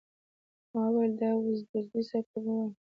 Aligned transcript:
ما 0.73 0.83
ویل 0.93 1.13
داوودزي 1.21 1.63
صیب 2.09 2.25
ته 2.31 2.39
به 2.43 2.51
ووایم. 2.53 2.71